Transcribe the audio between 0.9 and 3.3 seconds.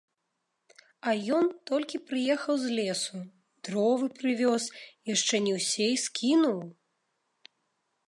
А ён толькі прыехаў з лесу,